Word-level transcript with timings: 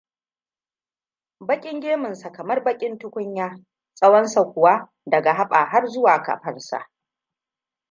Bakin 1.47 1.77
gemunsa 1.79 2.29
kamar 2.37 2.63
bakin 2.63 2.97
tukunya, 2.97 3.47
tsawonsa 3.95 4.41
kuwa 4.45 4.89
daga 5.05 5.33
haba 5.33 5.65
harzuwa 5.65 6.21
kafarsa. 6.23 6.89